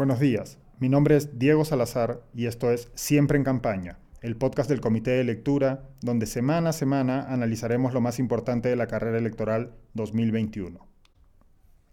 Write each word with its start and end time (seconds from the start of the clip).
Buenos 0.00 0.18
días, 0.18 0.56
mi 0.78 0.88
nombre 0.88 1.14
es 1.14 1.38
Diego 1.38 1.66
Salazar 1.66 2.22
y 2.32 2.46
esto 2.46 2.70
es 2.70 2.90
Siempre 2.94 3.36
en 3.36 3.44
Campaña, 3.44 3.98
el 4.22 4.34
podcast 4.34 4.70
del 4.70 4.80
Comité 4.80 5.10
de 5.10 5.24
Lectura, 5.24 5.90
donde 6.00 6.24
semana 6.24 6.70
a 6.70 6.72
semana 6.72 7.26
analizaremos 7.28 7.92
lo 7.92 8.00
más 8.00 8.18
importante 8.18 8.70
de 8.70 8.76
la 8.76 8.86
carrera 8.86 9.18
electoral 9.18 9.74
2021. 9.92 10.88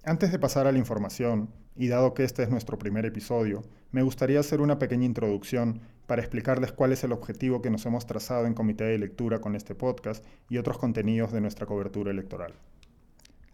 Antes 0.05 0.31
de 0.31 0.39
pasar 0.39 0.67
a 0.67 0.71
la 0.71 0.77
información, 0.77 1.49
y 1.75 1.89
dado 1.89 2.13
que 2.13 2.23
este 2.23 2.43
es 2.43 2.49
nuestro 2.49 2.79
primer 2.79 3.05
episodio, 3.05 3.63
me 3.91 4.03
gustaría 4.03 4.39
hacer 4.39 4.61
una 4.61 4.79
pequeña 4.79 5.05
introducción 5.05 5.81
para 6.05 6.21
explicarles 6.21 6.71
cuál 6.71 6.93
es 6.93 7.03
el 7.03 7.11
objetivo 7.11 7.61
que 7.61 7.69
nos 7.69 7.85
hemos 7.85 8.07
trazado 8.07 8.45
en 8.45 8.53
Comité 8.53 8.85
de 8.85 8.99
Lectura 8.99 9.41
con 9.41 9.53
este 9.53 9.75
podcast 9.75 10.25
y 10.49 10.59
otros 10.59 10.77
contenidos 10.77 11.33
de 11.33 11.41
nuestra 11.41 11.65
cobertura 11.65 12.11
electoral. 12.11 12.53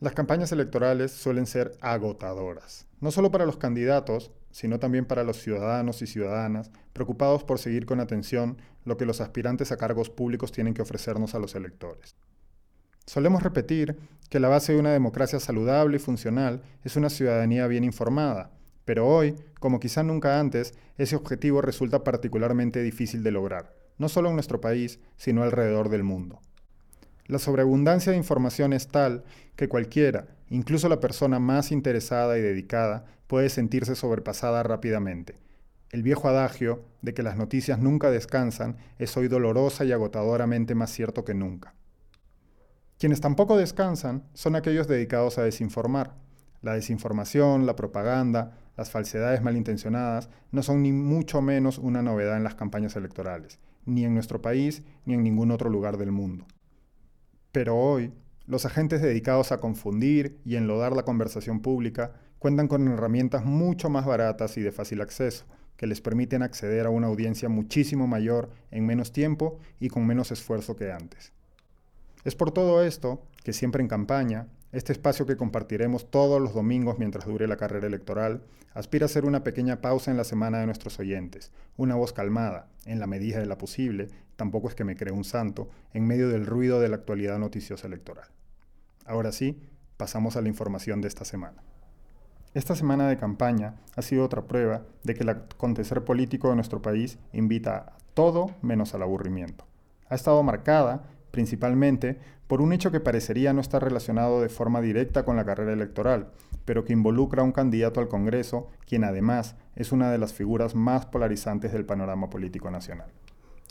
Las 0.04 0.16
campañas 0.16 0.52
electorales 0.52 1.14
suelen 1.14 1.46
ser 1.46 1.78
agotadoras, 1.80 2.88
no 3.00 3.10
solo 3.10 3.32
para 3.32 3.46
los 3.46 3.56
candidatos, 3.56 4.32
sino 4.52 4.78
también 4.78 5.06
para 5.06 5.24
los 5.24 5.42
ciudadanos 5.42 6.02
y 6.02 6.07
ciudadanas 6.07 6.71
preocupados 6.92 7.46
por 7.46 7.57
seguir 7.57 7.86
con 7.86 8.02
atención 8.02 8.58
lo 8.84 8.97
que 8.97 9.06
los 9.06 9.21
aspirantes 9.21 9.71
a 9.71 9.78
cargos 9.78 10.10
públicos 10.10 10.52
tienen 10.52 10.74
que 10.74 10.82
ofrecernos 10.82 11.36
a 11.36 11.39
los 11.39 11.56
electores. 11.56 12.18
Solemos 13.06 13.44
repetir 13.44 13.96
que 14.30 14.42
la 14.42 14.50
base 14.50 14.74
de 14.74 14.80
una 14.80 14.92
democracia 14.92 15.39
saludable 15.39 15.96
y 15.96 16.00
funcional 16.00 16.64
es 16.83 16.97
una 16.97 17.10
ciudadanía 17.10 17.66
bien 17.68 17.86
informada, 17.86 18.52
pero 18.83 19.08
hoy, 19.08 19.36
como 19.61 19.80
quizá 19.80 20.04
nunca 20.04 20.38
antes, 20.38 20.74
ese 20.97 21.16
objetivo 21.16 21.61
resulta 21.61 22.04
particularmente 22.04 22.83
difícil 22.83 23.24
de 23.24 23.32
lograr, 23.32 23.74
no 23.97 24.10
solo 24.10 24.28
en 24.28 24.36
nuestro 24.36 24.60
país, 24.60 25.00
sino 25.16 25.44
alrededor 25.44 25.88
del 25.88 26.04
mundo. 26.04 26.42
La 27.25 27.39
sobreabundancia 27.39 28.11
de 28.11 28.18
información 28.18 28.73
es 28.73 28.89
tal 28.89 29.23
que 29.55 29.69
cualquiera, 29.69 30.27
incluso 30.50 30.89
la 30.89 31.00
persona 31.00 31.39
más 31.39 31.71
interesada 31.71 32.38
y 32.38 32.41
dedicada, 32.41 33.05
puede 33.27 33.49
sentirse 33.49 33.95
sobrepasada 33.95 34.61
rápidamente. 34.63 35.38
El 35.89 36.03
viejo 36.03 36.27
adagio 36.27 36.83
de 37.02 37.13
que 37.13 37.23
las 37.23 37.38
noticias 37.38 37.80
nunca 37.80 38.11
descansan 38.11 38.77
es 38.97 39.15
hoy 39.15 39.27
dolorosa 39.27 39.85
y 39.85 39.91
agotadoramente 39.91 40.75
más 40.75 40.91
cierto 40.91 41.23
que 41.23 41.33
nunca. 41.33 41.75
Quienes 42.97 43.21
tampoco 43.21 43.58
descansan 43.58 44.23
son 44.33 44.55
aquellos 44.55 44.87
dedicados 44.87 45.37
a 45.37 45.43
desinformar. 45.43 46.15
La 46.61 46.73
desinformación, 46.73 47.65
la 47.65 47.75
propaganda, 47.75 48.58
las 48.75 48.91
falsedades 48.91 49.41
malintencionadas 49.41 50.30
no 50.52 50.63
son 50.63 50.81
ni 50.81 50.91
mucho 50.91 51.41
menos 51.41 51.77
una 51.77 52.02
novedad 52.02 52.37
en 52.37 52.43
las 52.43 52.55
campañas 52.55 52.95
electorales, 52.95 53.59
ni 53.85 54.03
en 54.03 54.13
nuestro 54.13 54.41
país 54.41 54.83
ni 55.05 55.13
en 55.13 55.23
ningún 55.23 55.52
otro 55.52 55.69
lugar 55.69 55.97
del 55.97 56.11
mundo. 56.11 56.45
Pero 57.53 57.77
hoy, 57.77 58.11
los 58.47 58.65
agentes 58.65 59.03
dedicados 59.03 59.51
a 59.51 59.59
confundir 59.59 60.39
y 60.43 60.55
enlodar 60.55 60.93
la 60.93 61.05
conversación 61.05 61.61
pública 61.61 62.13
cuentan 62.39 62.67
con 62.67 62.87
herramientas 62.87 63.45
mucho 63.45 63.91
más 63.91 64.07
baratas 64.07 64.57
y 64.57 64.61
de 64.61 64.71
fácil 64.71 65.01
acceso, 65.01 65.45
que 65.77 65.85
les 65.85 66.01
permiten 66.01 66.41
acceder 66.41 66.87
a 66.87 66.89
una 66.89 67.05
audiencia 67.05 67.49
muchísimo 67.49 68.07
mayor 68.07 68.49
en 68.71 68.87
menos 68.87 69.11
tiempo 69.11 69.59
y 69.79 69.89
con 69.89 70.07
menos 70.07 70.31
esfuerzo 70.31 70.75
que 70.75 70.91
antes. 70.91 71.31
Es 72.23 72.33
por 72.33 72.49
todo 72.49 72.83
esto 72.83 73.21
que 73.43 73.53
siempre 73.53 73.83
en 73.83 73.87
campaña, 73.87 74.47
este 74.73 74.91
espacio 74.91 75.25
que 75.27 75.38
compartiremos 75.38 76.09
todos 76.09 76.41
los 76.41 76.53
domingos 76.53 76.97
mientras 76.97 77.25
dure 77.25 77.47
la 77.47 77.57
carrera 77.57 77.88
electoral, 77.88 78.41
aspira 78.73 79.05
a 79.05 79.09
ser 79.09 79.23
una 79.25 79.43
pequeña 79.43 79.81
pausa 79.81 80.09
en 80.09 80.17
la 80.17 80.23
semana 80.23 80.59
de 80.59 80.65
nuestros 80.65 80.99
oyentes, 80.99 81.52
una 81.77 81.95
voz 81.95 82.11
calmada, 82.11 82.67
en 82.85 82.99
la 82.99 83.07
medida 83.07 83.39
de 83.39 83.45
la 83.45 83.59
posible, 83.59 84.09
tampoco 84.35 84.67
es 84.67 84.75
que 84.75 84.83
me 84.83 84.95
cree 84.95 85.13
un 85.13 85.23
santo, 85.23 85.69
en 85.93 86.07
medio 86.07 86.27
del 86.27 86.47
ruido 86.47 86.80
de 86.80 86.89
la 86.89 86.95
actualidad 86.95 87.38
noticiosa 87.38 87.85
electoral. 87.85 88.27
Ahora 89.05 89.31
sí, 89.31 89.61
pasamos 89.95 90.35
a 90.35 90.41
la 90.41 90.49
información 90.49 91.02
de 91.02 91.08
esta 91.08 91.23
semana. 91.23 91.61
Esta 92.55 92.75
semana 92.75 93.08
de 93.08 93.17
campaña 93.17 93.75
ha 93.95 94.02
sido 94.02 94.25
otra 94.25 94.43
prueba 94.43 94.81
de 95.03 95.13
que 95.13 95.23
el 95.23 95.30
acontecer 95.30 96.03
político 96.03 96.49
de 96.49 96.55
nuestro 96.55 96.81
país 96.81 97.19
invita 97.31 97.77
a 97.77 97.98
todo 98.15 98.52
menos 98.61 98.93
al 98.95 99.03
aburrimiento. 99.03 99.65
Ha 100.09 100.15
estado 100.15 100.42
marcada 100.43 101.03
principalmente 101.33 102.20
por 102.45 102.61
un 102.61 102.73
hecho 102.73 102.92
que 102.92 102.99
parecería 102.99 103.54
no 103.54 103.61
estar 103.61 103.83
relacionado 103.83 104.39
de 104.39 104.49
forma 104.49 104.82
directa 104.82 105.26
con 105.26 105.36
la 105.36 105.44
carrera 105.44 105.73
electoral, 105.73 106.30
pero 106.64 106.86
que 106.86 106.94
involucra 106.94 107.42
a 107.42 107.45
un 107.45 107.52
candidato 107.52 107.99
al 107.99 108.08
Congreso, 108.08 108.67
quien 108.86 109.04
además 109.04 109.55
es 109.76 109.92
una 109.92 110.11
de 110.11 110.20
las 110.20 110.32
figuras 110.32 110.76
más 110.76 111.08
polarizantes 111.08 111.73
del 111.73 111.88
panorama 111.88 112.30
político 112.30 112.70
nacional. 112.70 113.11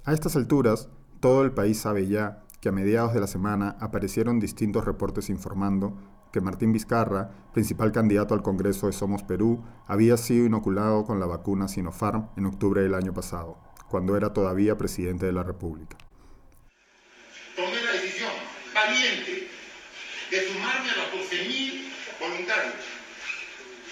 A 0.05 0.13
estas 0.13 0.35
alturas, 0.35 0.89
todo 1.21 1.43
el 1.45 1.53
país 1.53 1.79
sabe 1.79 2.09
ya 2.09 2.43
que 2.61 2.71
a 2.71 2.73
mediados 2.73 3.15
de 3.15 3.21
la 3.21 3.29
semana 3.29 3.77
aparecieron 3.79 4.41
distintos 4.41 4.85
reportes 4.85 5.31
informando 5.31 5.97
que 6.33 6.41
Martín 6.41 6.73
Vizcarra, 6.73 7.31
principal 7.53 7.93
candidato 7.93 8.35
al 8.35 8.43
Congreso 8.43 8.89
de 8.89 8.93
Somos 8.93 9.23
Perú, 9.23 9.63
había 9.87 10.17
sido 10.17 10.47
inoculado 10.47 11.05
con 11.05 11.21
la 11.21 11.27
vacuna 11.27 11.69
Sinopharm 11.69 12.31
en 12.37 12.47
octubre 12.47 12.83
del 12.83 12.97
año 12.97 13.15
pasado, 13.15 13.57
cuando 13.89 14.17
era 14.17 14.33
todavía 14.33 14.77
presidente 14.77 15.27
de 15.27 15.33
la 15.33 15.45
República 15.45 15.97
valiente 18.75 19.49
de 20.31 20.49
sumarme 20.49 20.91
a 20.91 20.97
los 20.97 21.31
12.000 21.31 21.93
voluntarios 22.21 22.75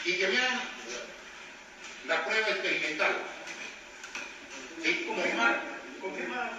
y 0.05 0.13
que 0.15 0.29
me 0.29 0.39
hagan 0.39 0.61
la 2.09 2.25
prueba 2.25 2.49
experimental. 2.71 3.13
Es 4.85 5.07
confirmar, 5.07 5.55
confirma, 6.01 6.51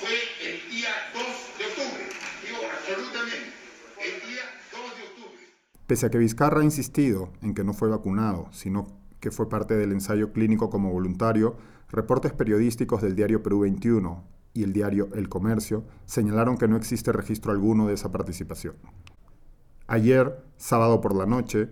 fue 0.00 0.14
el 0.42 0.70
día 0.70 0.90
2 1.14 1.24
de 1.58 1.64
octubre, 1.64 2.04
digo 2.42 2.58
absolutamente, 2.68 3.48
el 4.02 4.28
día 4.28 4.44
2 4.72 4.80
de 4.98 5.02
octubre. 5.08 5.40
Pese 5.86 6.06
a 6.06 6.10
que 6.10 6.18
Vizcarra 6.18 6.60
ha 6.60 6.64
insistido 6.64 7.32
en 7.42 7.54
que 7.54 7.64
no 7.64 7.72
fue 7.72 7.88
vacunado, 7.88 8.48
sino 8.52 8.86
que 9.20 9.30
fue 9.30 9.48
parte 9.48 9.74
del 9.74 9.92
ensayo 9.92 10.32
clínico 10.32 10.68
como 10.68 10.92
voluntario, 10.92 11.56
reportes 11.90 12.32
periodísticos 12.32 13.00
del 13.00 13.14
diario 13.14 13.42
Perú 13.42 13.60
21 13.60 14.24
y 14.52 14.64
el 14.64 14.72
diario 14.72 15.08
El 15.14 15.28
Comercio 15.28 15.84
señalaron 16.06 16.58
que 16.58 16.68
no 16.68 16.76
existe 16.76 17.12
registro 17.12 17.52
alguno 17.52 17.86
de 17.86 17.94
esa 17.94 18.12
participación. 18.12 18.74
Ayer, 19.86 20.44
sábado 20.56 21.00
por 21.00 21.14
la 21.14 21.26
noche, 21.26 21.68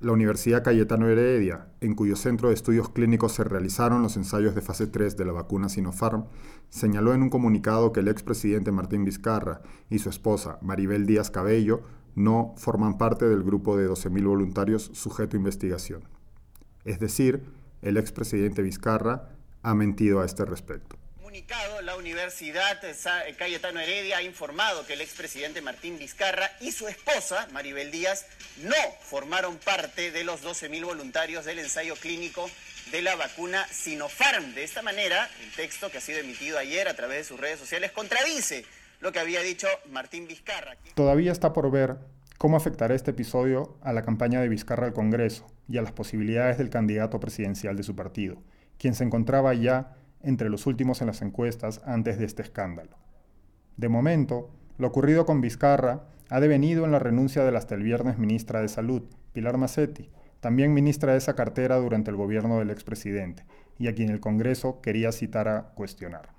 la 0.00 0.12
Universidad 0.12 0.62
Cayetano 0.62 1.08
Heredia, 1.08 1.68
en 1.80 1.94
cuyo 1.94 2.16
centro 2.16 2.48
de 2.48 2.54
estudios 2.54 2.88
clínicos 2.88 3.32
se 3.32 3.44
realizaron 3.44 4.02
los 4.02 4.16
ensayos 4.16 4.54
de 4.54 4.60
fase 4.60 4.86
3 4.86 5.16
de 5.16 5.24
la 5.24 5.32
vacuna 5.32 5.68
Sinopharm, 5.68 6.26
señaló 6.68 7.14
en 7.14 7.22
un 7.22 7.30
comunicado 7.30 7.92
que 7.92 8.00
el 8.00 8.08
expresidente 8.08 8.72
Martín 8.72 9.04
Vizcarra 9.04 9.62
y 9.90 9.98
su 9.98 10.08
esposa 10.08 10.58
Maribel 10.62 11.06
Díaz 11.06 11.30
Cabello 11.30 11.82
no 12.14 12.54
forman 12.56 12.98
parte 12.98 13.28
del 13.28 13.42
grupo 13.42 13.76
de 13.76 13.88
12.000 13.88 14.26
voluntarios 14.26 14.90
sujeto 14.92 15.36
a 15.36 15.40
investigación. 15.40 16.04
Es 16.84 17.00
decir, 17.00 17.44
el 17.82 17.96
expresidente 17.96 18.62
Vizcarra 18.62 19.30
ha 19.62 19.74
mentido 19.74 20.20
a 20.20 20.24
este 20.24 20.44
respecto 20.44 20.96
la 21.82 21.96
Universidad 21.96 22.80
Cayetano 23.36 23.80
Heredia 23.80 24.18
ha 24.18 24.22
informado 24.22 24.86
que 24.86 24.92
el 24.92 25.00
expresidente 25.00 25.60
Martín 25.62 25.98
Vizcarra 25.98 26.48
y 26.60 26.70
su 26.70 26.86
esposa, 26.86 27.48
Maribel 27.52 27.90
Díaz, 27.90 28.26
no 28.62 28.76
formaron 29.00 29.56
parte 29.56 30.12
de 30.12 30.22
los 30.22 30.44
12.000 30.44 30.84
voluntarios 30.84 31.44
del 31.44 31.58
ensayo 31.58 31.96
clínico 31.96 32.48
de 32.92 33.02
la 33.02 33.16
vacuna 33.16 33.66
Sinopharm. 33.68 34.54
De 34.54 34.62
esta 34.62 34.82
manera, 34.82 35.28
el 35.42 35.50
texto 35.56 35.90
que 35.90 35.98
ha 35.98 36.00
sido 36.00 36.20
emitido 36.20 36.56
ayer 36.56 36.86
a 36.86 36.94
través 36.94 37.18
de 37.18 37.24
sus 37.24 37.40
redes 37.40 37.58
sociales 37.58 37.90
contradice 37.90 38.64
lo 39.00 39.10
que 39.10 39.18
había 39.18 39.40
dicho 39.40 39.66
Martín 39.90 40.28
Vizcarra. 40.28 40.76
Todavía 40.94 41.32
está 41.32 41.52
por 41.52 41.68
ver 41.72 41.96
cómo 42.38 42.56
afectará 42.56 42.94
este 42.94 43.10
episodio 43.10 43.76
a 43.82 43.92
la 43.92 44.02
campaña 44.02 44.40
de 44.40 44.48
Vizcarra 44.48 44.86
al 44.86 44.92
Congreso 44.92 45.48
y 45.68 45.78
a 45.78 45.82
las 45.82 45.92
posibilidades 45.92 46.58
del 46.58 46.70
candidato 46.70 47.18
presidencial 47.18 47.76
de 47.76 47.82
su 47.82 47.96
partido, 47.96 48.40
quien 48.78 48.94
se 48.94 49.02
encontraba 49.02 49.52
ya 49.54 49.96
entre 50.24 50.50
los 50.50 50.66
últimos 50.66 51.00
en 51.00 51.06
las 51.06 51.22
encuestas 51.22 51.80
antes 51.84 52.18
de 52.18 52.24
este 52.24 52.42
escándalo. 52.42 52.96
De 53.76 53.88
momento, 53.88 54.50
lo 54.78 54.88
ocurrido 54.88 55.26
con 55.26 55.40
Vizcarra 55.40 56.04
ha 56.30 56.40
devenido 56.40 56.84
en 56.84 56.92
la 56.92 56.98
renuncia 56.98 57.44
de 57.44 57.52
la 57.52 57.58
hasta 57.58 57.74
el 57.74 57.82
viernes 57.82 58.18
ministra 58.18 58.60
de 58.60 58.68
Salud, 58.68 59.02
Pilar 59.32 59.56
Macetti, 59.56 60.10
también 60.40 60.74
ministra 60.74 61.12
de 61.12 61.18
esa 61.18 61.34
cartera 61.34 61.76
durante 61.76 62.10
el 62.10 62.16
gobierno 62.16 62.58
del 62.58 62.70
expresidente, 62.70 63.44
y 63.78 63.88
a 63.88 63.94
quien 63.94 64.10
el 64.10 64.20
Congreso 64.20 64.80
quería 64.80 65.12
citar 65.12 65.48
a 65.48 65.72
cuestionar. 65.74 66.33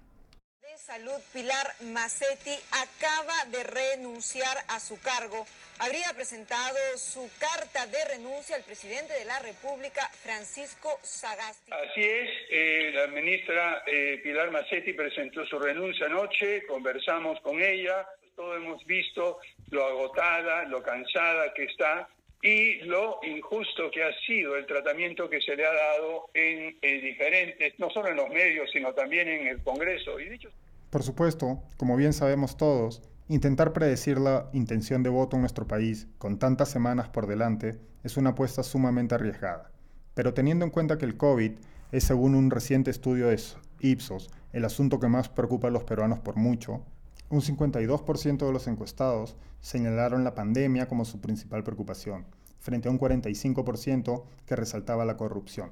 Salud, 0.85 1.19
Pilar 1.33 1.65
Macetti, 1.81 2.55
acaba 2.69 3.33
de 3.49 3.63
renunciar 3.63 4.55
a 4.67 4.79
su 4.79 5.01
cargo. 5.01 5.47
Habría 5.79 6.13
presentado 6.13 6.77
su 6.95 7.27
carta 7.39 7.87
de 7.87 8.05
renuncia 8.05 8.55
al 8.55 8.61
presidente 8.61 9.13
de 9.13 9.25
la 9.25 9.39
República, 9.39 10.07
Francisco 10.21 10.99
Sagasti. 11.01 11.71
Así 11.71 12.01
es, 12.01 12.29
eh, 12.51 12.91
la 12.93 13.07
ministra 13.07 13.83
eh, 13.87 14.19
Pilar 14.21 14.51
Macetti 14.51 14.93
presentó 14.93 15.43
su 15.47 15.57
renuncia 15.57 16.05
anoche, 16.05 16.67
conversamos 16.67 17.41
con 17.41 17.63
ella, 17.63 18.07
todos 18.35 18.57
hemos 18.57 18.85
visto 18.85 19.39
lo 19.71 19.87
agotada, 19.87 20.65
lo 20.65 20.83
cansada 20.83 21.51
que 21.55 21.63
está 21.63 22.07
y 22.43 22.75
lo 22.81 23.21
injusto 23.23 23.89
que 23.89 24.03
ha 24.03 24.13
sido 24.19 24.55
el 24.55 24.67
tratamiento 24.67 25.27
que 25.27 25.41
se 25.41 25.55
le 25.55 25.65
ha 25.65 25.73
dado 25.73 26.29
en, 26.35 26.77
en 26.79 27.01
diferentes, 27.01 27.79
no 27.79 27.89
solo 27.89 28.09
en 28.09 28.17
los 28.17 28.29
medios, 28.29 28.69
sino 28.69 28.93
también 28.93 29.27
en 29.27 29.47
el 29.47 29.63
Congreso. 29.63 30.19
Y 30.19 30.29
dicho... 30.29 30.51
Por 30.95 31.03
supuesto, 31.03 31.61
como 31.75 31.97
bien 31.97 32.13
sabemos 32.13 32.55
todos, 32.55 33.01
Intentar 33.27 33.73
predecir 33.73 34.17
la 34.17 34.49
intención 34.53 35.03
de 35.03 35.09
voto 35.09 35.35
en 35.35 35.41
nuestro 35.41 35.67
país 35.67 36.07
con 36.19 36.39
tantas 36.39 36.69
semanas 36.69 37.09
por 37.09 37.27
delante 37.27 37.81
es 38.05 38.15
una 38.15 38.29
apuesta 38.29 38.63
sumamente 38.63 39.13
arriesgada. 39.13 39.71
Pero 40.13 40.33
teniendo 40.33 40.63
en 40.63 40.71
cuenta 40.71 40.97
que 40.97 41.03
el 41.03 41.17
COVID 41.17 41.51
es, 41.91 42.03
según 42.05 42.33
un 42.33 42.49
reciente 42.49 42.91
estudio 42.91 43.27
de 43.27 43.41
Ipsos, 43.81 44.29
el 44.53 44.63
asunto 44.63 45.01
que 45.01 45.09
más 45.09 45.27
preocupa 45.27 45.67
a 45.67 45.71
los 45.71 45.83
peruanos 45.83 46.19
por 46.19 46.37
mucho, 46.37 46.81
un 47.29 47.41
52% 47.41 48.45
de 48.45 48.53
los 48.53 48.67
encuestados 48.67 49.35
señalaron 49.59 50.23
la 50.23 50.33
pandemia 50.33 50.87
como 50.87 51.03
su 51.03 51.19
principal 51.19 51.61
preocupación, 51.65 52.25
frente 52.59 52.87
a 52.87 52.91
un 52.91 52.99
45% 52.99 54.23
que 54.45 54.55
resaltaba 54.55 55.03
la 55.03 55.17
corrupción. 55.17 55.71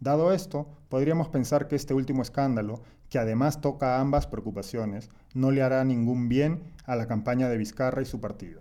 Dado 0.00 0.32
esto, 0.32 0.68
podríamos 0.88 1.28
pensar 1.28 1.68
que 1.68 1.76
este 1.76 1.94
último 1.94 2.22
escándalo, 2.22 2.82
que 3.08 3.18
además 3.18 3.60
toca 3.60 3.98
ambas 3.98 4.26
preocupaciones, 4.26 5.08
no 5.32 5.50
le 5.50 5.62
hará 5.62 5.84
ningún 5.84 6.28
bien 6.28 6.62
a 6.84 6.96
la 6.96 7.06
campaña 7.06 7.48
de 7.48 7.56
Vizcarra 7.56 8.02
y 8.02 8.06
su 8.06 8.20
partido. 8.20 8.60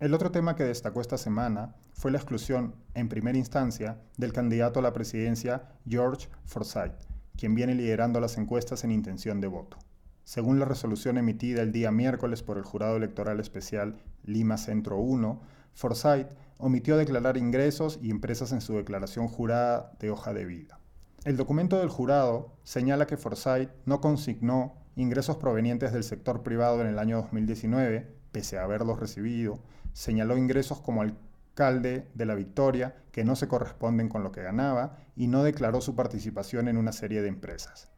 El 0.00 0.14
otro 0.14 0.32
tema 0.32 0.56
que 0.56 0.64
destacó 0.64 1.00
esta 1.00 1.18
semana 1.18 1.76
fue 1.92 2.10
la 2.10 2.18
exclusión, 2.18 2.74
en 2.94 3.08
primera 3.08 3.38
instancia, 3.38 3.98
del 4.16 4.32
candidato 4.32 4.80
a 4.80 4.82
la 4.82 4.92
presidencia 4.92 5.68
George 5.86 6.28
Forsyth, 6.44 7.06
quien 7.36 7.54
viene 7.54 7.74
liderando 7.74 8.18
las 8.18 8.38
encuestas 8.38 8.82
en 8.82 8.90
intención 8.90 9.40
de 9.40 9.48
voto. 9.48 9.76
Según 10.24 10.58
la 10.58 10.64
resolución 10.64 11.18
emitida 11.18 11.62
el 11.62 11.72
día 11.72 11.90
miércoles 11.92 12.42
por 12.42 12.56
el 12.56 12.64
Jurado 12.64 12.96
Electoral 12.96 13.40
Especial 13.40 13.96
Lima 14.24 14.56
Centro 14.56 14.98
1, 14.98 15.40
Forsyth 15.74 16.28
omitió 16.58 16.96
declarar 16.96 17.36
ingresos 17.36 17.98
y 18.02 18.10
empresas 18.10 18.52
en 18.52 18.60
su 18.60 18.74
declaración 18.74 19.28
jurada 19.28 19.92
de 19.98 20.10
hoja 20.10 20.32
de 20.32 20.44
vida. 20.44 20.78
El 21.24 21.36
documento 21.36 21.78
del 21.78 21.88
jurado 21.88 22.52
señala 22.64 23.06
que 23.06 23.16
Forsyth 23.16 23.70
no 23.86 24.00
consignó 24.00 24.74
ingresos 24.96 25.36
provenientes 25.36 25.92
del 25.92 26.04
sector 26.04 26.42
privado 26.42 26.80
en 26.80 26.86
el 26.86 26.98
año 26.98 27.16
2019, 27.16 28.14
pese 28.32 28.58
a 28.58 28.64
haberlos 28.64 29.00
recibido, 29.00 29.58
señaló 29.92 30.36
ingresos 30.36 30.80
como 30.80 31.02
alcalde 31.02 32.08
de 32.14 32.26
la 32.26 32.34
Victoria 32.34 32.96
que 33.10 33.24
no 33.24 33.36
se 33.36 33.48
corresponden 33.48 34.08
con 34.08 34.22
lo 34.22 34.32
que 34.32 34.42
ganaba 34.42 34.96
y 35.16 35.26
no 35.26 35.42
declaró 35.42 35.80
su 35.80 35.94
participación 35.94 36.68
en 36.68 36.76
una 36.76 36.92
serie 36.92 37.22
de 37.22 37.28
empresas. 37.28 37.88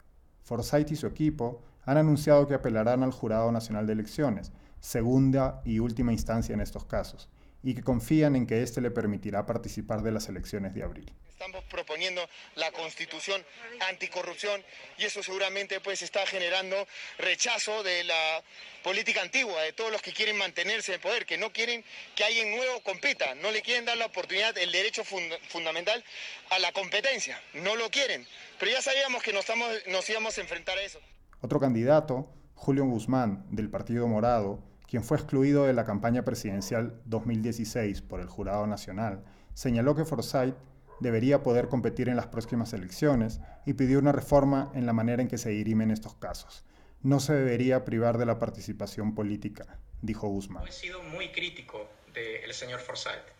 Forsyth 0.43 0.91
y 0.91 0.95
su 0.95 1.07
equipo 1.07 1.63
han 1.85 1.97
anunciado 1.97 2.47
que 2.47 2.53
apelarán 2.53 3.03
al 3.03 3.11
Jurado 3.11 3.51
Nacional 3.51 3.87
de 3.87 3.93
Elecciones, 3.93 4.51
segunda 4.79 5.61
y 5.65 5.79
última 5.79 6.11
instancia 6.11 6.53
en 6.53 6.61
estos 6.61 6.85
casos, 6.85 7.29
y 7.65 7.73
que 7.73 7.81
confían 7.81 8.35
en 8.35 8.45
que 8.45 8.61
éste 8.61 8.79
le 8.79 8.91
permitirá 8.91 9.47
participar 9.47 10.03
de 10.03 10.11
las 10.11 10.29
elecciones 10.29 10.75
de 10.75 10.83
abril. 10.83 11.11
Estamos 11.31 11.63
proponiendo 11.63 12.21
la 12.53 12.71
constitución 12.71 13.43
anticorrupción 13.89 14.63
y 14.99 15.05
eso 15.05 15.23
seguramente 15.23 15.81
pues 15.81 16.03
está 16.03 16.27
generando 16.27 16.75
rechazo 17.17 17.81
de 17.81 18.03
la 18.03 18.43
política 18.83 19.23
antigua, 19.23 19.63
de 19.63 19.73
todos 19.73 19.91
los 19.91 20.03
que 20.03 20.13
quieren 20.13 20.37
mantenerse 20.37 20.93
en 20.93 21.01
poder, 21.01 21.25
que 21.25 21.39
no 21.39 21.51
quieren 21.51 21.83
que 22.15 22.23
alguien 22.23 22.55
nuevo 22.55 22.81
compita, 22.83 23.33
no 23.33 23.49
le 23.49 23.63
quieren 23.63 23.83
dar 23.83 23.97
la 23.97 24.05
oportunidad, 24.05 24.55
el 24.59 24.71
derecho 24.71 25.03
fundamental 25.03 26.03
a 26.51 26.59
la 26.59 26.71
competencia, 26.71 27.41
no 27.55 27.75
lo 27.75 27.89
quieren. 27.89 28.27
Pero 28.59 28.71
ya 28.71 28.83
sabíamos 28.83 29.23
que 29.23 29.33
nos, 29.33 29.41
estamos, 29.41 29.67
nos 29.87 30.07
íbamos 30.07 30.37
a 30.37 30.41
enfrentar 30.41 30.77
a 30.77 30.83
eso. 30.83 30.99
Otro 31.41 31.59
candidato, 31.59 32.31
Julio 32.53 32.85
Guzmán, 32.85 33.43
del 33.49 33.71
Partido 33.71 34.07
Morado, 34.07 34.74
quien 34.87 35.03
fue 35.03 35.17
excluido 35.17 35.65
de 35.65 35.73
la 35.73 35.85
campaña 35.85 36.23
presidencial 36.23 37.01
2016 37.05 38.01
por 38.01 38.19
el 38.19 38.27
Jurado 38.27 38.67
Nacional, 38.67 39.23
señaló 39.53 39.95
que 39.95 40.05
Forsyth 40.05 40.55
debería 40.99 41.43
poder 41.43 41.67
competir 41.67 42.09
en 42.09 42.15
las 42.15 42.27
próximas 42.27 42.73
elecciones 42.73 43.39
y 43.65 43.73
pidió 43.73 43.99
una 43.99 44.11
reforma 44.11 44.71
en 44.75 44.85
la 44.85 44.93
manera 44.93 45.21
en 45.21 45.27
que 45.27 45.37
se 45.37 45.49
dirimen 45.49 45.91
estos 45.91 46.15
casos. 46.15 46.63
No 47.01 47.19
se 47.19 47.33
debería 47.33 47.85
privar 47.85 48.17
de 48.17 48.25
la 48.25 48.39
participación 48.39 49.13
política, 49.13 49.77
dijo 50.01 50.27
Guzmán. 50.27 50.67
He 50.67 50.71
sido 50.71 51.01
muy 51.03 51.31
crítico 51.31 51.87
del 52.13 52.53
señor 52.53 52.79
Forsyth. 52.79 53.33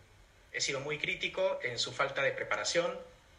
He 0.51 0.61
sido 0.61 0.79
muy 0.81 0.97
crítico 0.97 1.59
en 1.63 1.79
su 1.79 1.91
falta 1.91 2.21
de 2.21 2.31
preparación, 2.31 2.91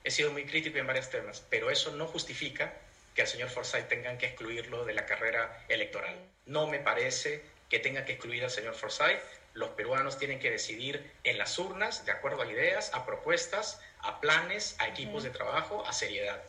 he 0.05 0.11
sido 0.11 0.33
muy 0.33 0.45
crítico 0.45 0.79
en 0.79 0.87
varios 0.87 1.11
temas, 1.11 1.43
pero 1.49 1.71
eso 1.71 1.95
no 1.97 2.07
justifica 2.07 2.75
que 3.15 3.23
al 3.23 3.29
señor 3.29 3.49
Forsyth 3.49 3.89
tengan 3.89 4.19
que 4.19 4.27
excluirlo 4.27 4.85
de 4.85 4.95
la 4.95 5.07
carrera 5.07 5.65
electoral. 5.69 6.15
No 6.45 6.67
me 6.67 6.79
parece 6.79 7.43
que 7.69 7.79
tenga 7.79 8.05
que 8.05 8.13
excluir 8.13 8.45
al 8.45 8.51
señor 8.51 8.75
Forsyth. 8.75 9.21
Los 9.55 9.71
peruanos 9.71 10.19
tienen 10.19 10.39
que 10.39 10.51
decidir 10.51 11.11
en 11.25 11.39
las 11.39 11.59
urnas, 11.59 12.05
de 12.05 12.13
acuerdo 12.13 12.43
a 12.43 12.47
ideas, 12.47 12.91
a 12.95 13.07
propuestas, 13.07 13.81
a 14.01 14.21
planes, 14.21 14.77
a 14.79 14.89
equipos 14.89 15.23
de 15.23 15.31
trabajo, 15.31 15.85
a 15.87 15.93
seriedad, 15.93 16.43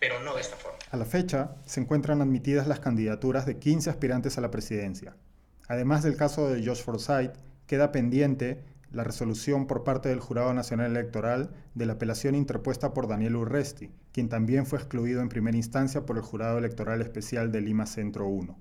pero 0.00 0.20
no 0.20 0.34
de 0.34 0.40
esta 0.40 0.56
forma. 0.56 0.78
A 0.90 0.96
la 0.96 1.04
fecha, 1.04 1.56
se 1.66 1.80
encuentran 1.80 2.22
admitidas 2.22 2.66
las 2.66 2.80
candidaturas 2.80 3.46
de 3.46 3.58
15 3.58 3.90
aspirantes 3.90 4.38
a 4.38 4.40
la 4.40 4.50
presidencia. 4.50 5.14
Además 5.68 6.02
del 6.02 6.16
caso 6.16 6.48
de 6.48 6.64
Josh 6.64 6.82
Forsyth, 6.82 7.32
queda 7.66 7.92
pendiente 7.92 8.62
la 8.94 9.04
resolución 9.04 9.66
por 9.66 9.82
parte 9.82 10.08
del 10.08 10.20
Jurado 10.20 10.54
Nacional 10.54 10.92
Electoral 10.92 11.50
de 11.74 11.86
la 11.86 11.94
apelación 11.94 12.34
interpuesta 12.34 12.94
por 12.94 13.08
Daniel 13.08 13.36
Urresti, 13.36 13.90
quien 14.12 14.28
también 14.28 14.66
fue 14.66 14.78
excluido 14.78 15.20
en 15.20 15.28
primera 15.28 15.56
instancia 15.56 16.06
por 16.06 16.16
el 16.16 16.22
Jurado 16.22 16.58
Electoral 16.58 17.02
Especial 17.02 17.50
de 17.50 17.60
Lima 17.60 17.86
Centro 17.86 18.26
1. 18.26 18.56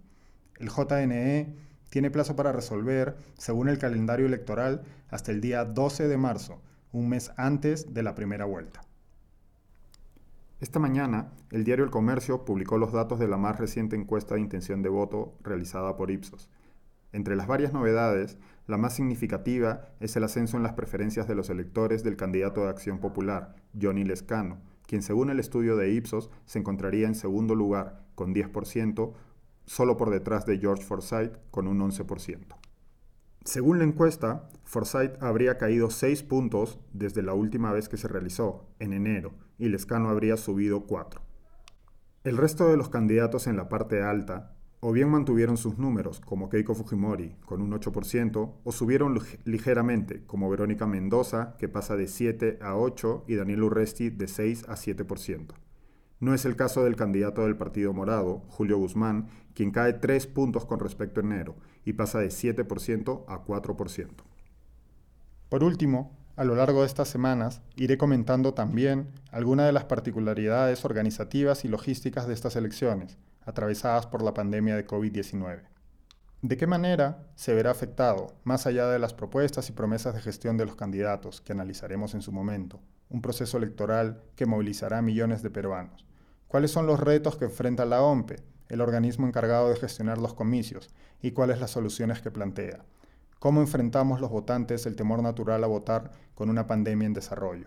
El 0.59 0.69
JNE 0.69 1.53
tiene 1.93 2.09
plazo 2.09 2.35
para 2.35 2.51
resolver, 2.51 3.15
según 3.37 3.69
el 3.69 3.77
calendario 3.77 4.25
electoral, 4.25 4.81
hasta 5.11 5.31
el 5.31 5.41
día 5.41 5.63
12 5.63 6.07
de 6.07 6.17
marzo, 6.17 6.59
un 6.91 7.07
mes 7.07 7.31
antes 7.37 7.93
de 7.93 8.01
la 8.01 8.15
primera 8.15 8.45
vuelta. 8.45 8.81
Esta 10.59 10.79
mañana, 10.79 11.29
el 11.51 11.63
diario 11.63 11.85
El 11.85 11.91
Comercio 11.91 12.45
publicó 12.45 12.79
los 12.79 12.93
datos 12.93 13.19
de 13.19 13.27
la 13.27 13.37
más 13.37 13.59
reciente 13.59 13.95
encuesta 13.95 14.33
de 14.33 14.41
intención 14.41 14.81
de 14.81 14.89
voto 14.89 15.37
realizada 15.43 15.95
por 15.95 16.09
Ipsos. 16.09 16.49
Entre 17.11 17.35
las 17.35 17.45
varias 17.45 17.73
novedades, 17.73 18.39
la 18.65 18.79
más 18.79 18.95
significativa 18.95 19.89
es 19.99 20.15
el 20.15 20.23
ascenso 20.23 20.57
en 20.57 20.63
las 20.63 20.73
preferencias 20.73 21.27
de 21.27 21.35
los 21.35 21.51
electores 21.51 22.03
del 22.03 22.15
candidato 22.15 22.63
de 22.63 22.69
Acción 22.69 22.97
Popular, 22.97 23.53
Johnny 23.79 24.03
Lescano, 24.03 24.57
quien 24.87 25.03
según 25.03 25.29
el 25.29 25.39
estudio 25.39 25.77
de 25.77 25.91
Ipsos 25.91 26.31
se 26.45 26.57
encontraría 26.57 27.05
en 27.05 27.13
segundo 27.13 27.53
lugar, 27.53 28.01
con 28.15 28.33
10%, 28.33 29.13
solo 29.65 29.97
por 29.97 30.09
detrás 30.09 30.45
de 30.45 30.57
George 30.59 30.83
Forsyth 30.83 31.37
con 31.51 31.67
un 31.67 31.79
11%. 31.79 32.55
Según 33.45 33.79
la 33.79 33.83
encuesta, 33.83 34.49
Forsyth 34.63 35.21
habría 35.21 35.57
caído 35.57 35.89
6 35.89 36.23
puntos 36.23 36.79
desde 36.93 37.21
la 37.21 37.33
última 37.33 37.71
vez 37.71 37.89
que 37.89 37.97
se 37.97 38.07
realizó, 38.07 38.67
en 38.79 38.93
enero, 38.93 39.33
y 39.57 39.67
Lescano 39.67 40.09
habría 40.09 40.37
subido 40.37 40.85
4. 40.85 41.21
El 42.23 42.37
resto 42.37 42.69
de 42.69 42.77
los 42.77 42.87
candidatos 42.89 43.47
en 43.47 43.57
la 43.57 43.67
parte 43.67 44.01
alta 44.01 44.55
o 44.85 44.91
bien 44.91 45.09
mantuvieron 45.09 45.55
sus 45.55 45.77
números, 45.77 46.19
como 46.19 46.49
Keiko 46.49 46.75
Fujimori, 46.75 47.37
con 47.45 47.61
un 47.61 47.71
8%, 47.71 48.53
o 48.65 48.71
subieron 48.73 49.17
ligeramente, 49.45 50.25
como 50.25 50.49
Verónica 50.49 50.85
Mendoza, 50.85 51.55
que 51.57 51.69
pasa 51.69 51.95
de 51.95 52.07
7 52.07 52.59
a 52.61 52.75
8, 52.75 53.23
y 53.29 53.35
Daniel 53.35 53.63
Urresti 53.63 54.09
de 54.09 54.27
6 54.27 54.65
a 54.67 54.73
7%. 54.73 55.53
No 56.23 56.33
es 56.33 56.45
el 56.45 56.55
caso 56.55 56.85
del 56.85 56.95
candidato 56.95 57.43
del 57.43 57.57
Partido 57.57 57.91
Morado, 57.91 58.43
Julio 58.47 58.77
Guzmán, 58.77 59.27
quien 59.53 59.71
cae 59.71 59.91
tres 59.91 60.25
puntos 60.25 60.63
con 60.65 60.79
respecto 60.79 61.19
a 61.19 61.23
enero 61.23 61.57
y 61.83 61.91
pasa 61.91 62.19
de 62.19 62.29
7% 62.29 63.25
a 63.27 63.43
4%. 63.43 64.07
Por 65.49 65.65
último, 65.65 66.15
a 66.37 66.45
lo 66.45 66.55
largo 66.55 66.79
de 66.79 66.85
estas 66.85 67.09
semanas 67.09 67.61
iré 67.75 67.97
comentando 67.97 68.53
también 68.53 69.09
algunas 69.31 69.65
de 69.65 69.73
las 69.73 69.83
particularidades 69.83 70.85
organizativas 70.85 71.65
y 71.65 71.67
logísticas 71.67 72.25
de 72.25 72.35
estas 72.35 72.55
elecciones, 72.55 73.17
atravesadas 73.45 74.07
por 74.07 74.23
la 74.23 74.33
pandemia 74.33 74.77
de 74.77 74.87
COVID-19. 74.87 75.63
¿De 76.41 76.55
qué 76.55 76.67
manera 76.67 77.27
se 77.35 77.53
verá 77.53 77.71
afectado, 77.71 78.27
más 78.45 78.65
allá 78.65 78.87
de 78.87 78.97
las 78.97 79.13
propuestas 79.13 79.67
y 79.67 79.73
promesas 79.73 80.15
de 80.15 80.21
gestión 80.21 80.55
de 80.55 80.67
los 80.67 80.77
candidatos 80.77 81.41
que 81.41 81.51
analizaremos 81.51 82.13
en 82.13 82.21
su 82.21 82.31
momento, 82.31 82.79
un 83.09 83.21
proceso 83.21 83.57
electoral 83.57 84.23
que 84.37 84.45
movilizará 84.45 84.99
a 84.99 85.01
millones 85.01 85.43
de 85.43 85.49
peruanos? 85.49 86.05
¿Cuáles 86.53 86.69
son 86.69 86.85
los 86.85 86.99
retos 86.99 87.35
que 87.35 87.45
enfrenta 87.45 87.83
la 87.83 88.03
OMPE, 88.03 88.35
el 88.69 88.81
organismo 88.81 89.25
encargado 89.25 89.69
de 89.69 89.75
gestionar 89.75 90.19
los 90.19 90.35
comicios, 90.35 90.91
y 91.19 91.31
cuáles 91.31 91.59
las 91.59 91.71
soluciones 91.71 92.21
que 92.21 92.29
plantea? 92.29 92.85
¿Cómo 93.39 93.59
enfrentamos 93.59 94.21
los 94.21 94.29
votantes 94.29 94.85
el 94.85 94.95
temor 94.95 95.23
natural 95.23 95.63
a 95.63 95.67
votar 95.67 96.11
con 96.35 96.51
una 96.51 96.67
pandemia 96.67 97.07
en 97.07 97.15
desarrollo? 97.15 97.65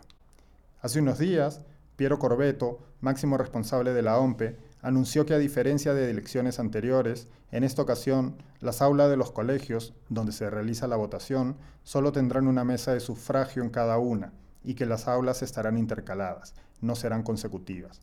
Hace 0.82 1.00
unos 1.00 1.18
días, 1.18 1.62
Piero 1.96 2.20
Corbeto, 2.20 2.78
máximo 3.00 3.36
responsable 3.36 3.92
de 3.92 4.02
la 4.02 4.18
OMPE, 4.18 4.56
anunció 4.82 5.26
que 5.26 5.34
a 5.34 5.38
diferencia 5.38 5.92
de 5.92 6.08
elecciones 6.08 6.60
anteriores, 6.60 7.26
en 7.50 7.64
esta 7.64 7.82
ocasión 7.82 8.36
las 8.60 8.82
aulas 8.82 9.10
de 9.10 9.16
los 9.16 9.32
colegios, 9.32 9.94
donde 10.10 10.30
se 10.30 10.48
realiza 10.48 10.86
la 10.86 10.94
votación, 10.94 11.56
solo 11.82 12.12
tendrán 12.12 12.46
una 12.46 12.62
mesa 12.62 12.94
de 12.94 13.00
sufragio 13.00 13.64
en 13.64 13.70
cada 13.70 13.98
una 13.98 14.32
y 14.62 14.74
que 14.74 14.86
las 14.86 15.08
aulas 15.08 15.42
estarán 15.42 15.76
intercaladas, 15.76 16.54
no 16.80 16.94
serán 16.94 17.24
consecutivas. 17.24 18.00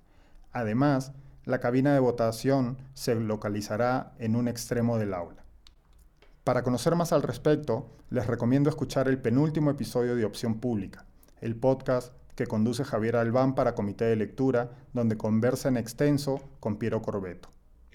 Además, 0.53 1.11
la 1.45 1.59
cabina 1.59 1.93
de 1.93 1.99
votación 1.99 2.77
se 2.93 3.15
localizará 3.15 4.13
en 4.19 4.35
un 4.35 4.47
extremo 4.47 4.97
del 4.97 5.13
aula. 5.13 5.43
Para 6.43 6.63
conocer 6.63 6.95
más 6.95 7.11
al 7.11 7.23
respecto, 7.23 7.89
les 8.09 8.27
recomiendo 8.27 8.69
escuchar 8.69 9.07
el 9.07 9.17
penúltimo 9.17 9.71
episodio 9.71 10.15
de 10.15 10.25
Opción 10.25 10.59
Pública, 10.59 11.05
el 11.41 11.55
podcast 11.55 12.13
que 12.35 12.47
conduce 12.47 12.83
Javier 12.83 13.15
Albán 13.15 13.55
para 13.55 13.75
Comité 13.75 14.05
de 14.05 14.15
Lectura, 14.15 14.71
donde 14.93 15.17
conversa 15.17 15.69
en 15.69 15.77
extenso 15.77 16.41
con 16.59 16.77
Piero 16.77 17.01
Corbeto. 17.01 17.49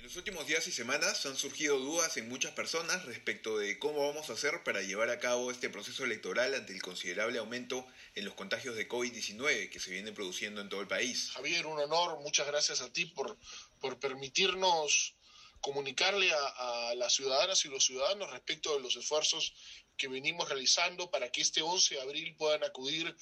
Los 0.09 0.17
últimos 0.17 0.47
días 0.47 0.67
y 0.67 0.73
semanas 0.73 1.27
han 1.27 1.37
surgido 1.37 1.79
dudas 1.79 2.17
en 2.17 2.31
muchas 2.31 2.53
personas 2.53 3.05
respecto 3.05 3.59
de 3.59 3.79
cómo 3.79 4.07
vamos 4.07 4.31
a 4.31 4.33
hacer 4.33 4.65
para 4.65 4.81
llevar 4.81 5.11
a 5.11 5.19
cabo 5.19 5.50
este 5.50 5.69
proceso 5.69 6.03
electoral 6.03 6.55
ante 6.55 6.73
el 6.73 6.81
considerable 6.81 7.38
aumento 7.38 7.87
en 8.15 8.25
los 8.25 8.33
contagios 8.33 8.75
de 8.75 8.88
COVID-19 8.88 9.69
que 9.69 9.79
se 9.79 9.91
viene 9.91 10.12
produciendo 10.12 10.62
en 10.62 10.71
todo 10.71 10.81
el 10.81 10.88
país. 10.88 11.33
Javier, 11.33 11.67
un 11.67 11.79
honor, 11.79 12.21
muchas 12.21 12.47
gracias 12.47 12.81
a 12.81 12.91
ti 12.91 13.05
por, 13.05 13.37
por 13.81 14.00
permitirnos 14.00 15.15
comunicarle 15.61 16.33
a, 16.33 16.88
a, 16.88 16.95
las 16.95 17.12
ciudadanas 17.12 17.62
y 17.67 17.69
los 17.69 17.85
ciudadanos 17.85 18.31
respecto 18.31 18.75
de 18.75 18.81
los 18.81 18.97
esfuerzos 18.97 19.53
que 19.99 20.09
venimos 20.09 20.49
realizando 20.49 21.11
para 21.11 21.31
que 21.31 21.43
este 21.43 21.61
11 21.61 21.97
de 21.97 22.00
abril 22.00 22.35
puedan 22.37 22.65
acudir 22.65 23.15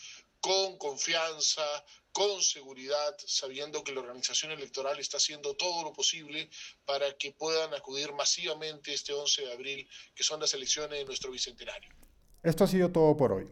con 0.47 0.79
confianza, 0.79 1.65
con 2.13 2.41
seguridad, 2.41 3.17
sabiendo 3.27 3.83
que 3.83 3.93
la 3.93 4.01
organización 4.01 4.53
electoral 4.53 4.97
está 5.01 5.17
haciendo 5.17 5.57
todo 5.57 5.83
lo 5.83 5.93
posible 5.93 6.49
para 6.85 7.13
que 7.19 7.33
puedan 7.33 7.75
acudir 7.75 8.13
masivamente 8.13 8.95
este 8.95 9.13
11 9.13 9.43
de 9.43 9.53
abril, 9.53 9.89
que 10.15 10.23
son 10.23 10.39
las 10.39 10.55
elecciones 10.55 11.01
de 11.01 11.05
nuestro 11.05 11.33
bicentenario. 11.33 11.91
Esto 12.45 12.63
ha 12.63 12.69
sido 12.69 12.93
todo 12.93 13.17
por 13.17 13.33
hoy. 13.33 13.51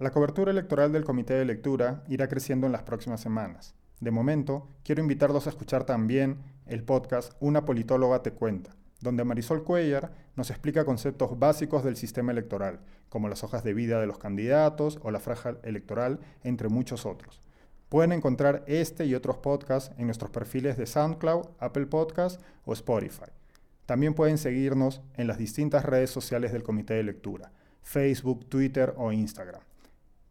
La 0.00 0.10
cobertura 0.10 0.50
electoral 0.50 0.90
del 0.90 1.04
Comité 1.04 1.34
de 1.34 1.44
Lectura 1.44 2.02
irá 2.08 2.28
creciendo 2.28 2.66
en 2.66 2.72
las 2.72 2.82
próximas 2.82 3.20
semanas. 3.20 3.76
De 4.00 4.10
momento, 4.10 4.68
quiero 4.82 5.02
invitarlos 5.02 5.46
a 5.46 5.50
escuchar 5.50 5.86
también 5.86 6.42
el 6.66 6.82
podcast 6.82 7.32
Una 7.38 7.64
politóloga 7.64 8.24
te 8.24 8.32
cuenta, 8.32 8.74
donde 9.00 9.24
Marisol 9.24 9.64
Cuellar 9.64 10.12
nos 10.36 10.50
explica 10.50 10.84
conceptos 10.84 11.38
básicos 11.38 11.84
del 11.84 11.96
sistema 11.96 12.32
electoral, 12.32 12.80
como 13.08 13.28
las 13.28 13.44
hojas 13.44 13.62
de 13.62 13.74
vida 13.74 14.00
de 14.00 14.06
los 14.06 14.18
candidatos 14.18 14.98
o 15.02 15.10
la 15.10 15.20
franja 15.20 15.56
electoral, 15.62 16.18
entre 16.42 16.68
muchos 16.68 17.06
otros. 17.06 17.42
Pueden 17.88 18.12
encontrar 18.12 18.64
este 18.66 19.06
y 19.06 19.14
otros 19.14 19.38
podcasts 19.38 19.94
en 19.98 20.06
nuestros 20.06 20.30
perfiles 20.30 20.76
de 20.76 20.86
SoundCloud, 20.86 21.46
Apple 21.60 21.86
Podcasts 21.86 22.42
o 22.64 22.72
Spotify. 22.72 23.30
También 23.86 24.14
pueden 24.14 24.38
seguirnos 24.38 25.02
en 25.14 25.26
las 25.26 25.38
distintas 25.38 25.84
redes 25.84 26.10
sociales 26.10 26.52
del 26.52 26.62
Comité 26.62 26.94
de 26.94 27.04
Lectura, 27.04 27.52
Facebook, 27.82 28.48
Twitter 28.48 28.94
o 28.96 29.12
Instagram. 29.12 29.60